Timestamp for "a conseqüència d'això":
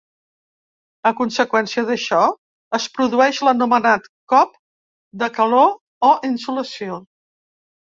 1.09-2.23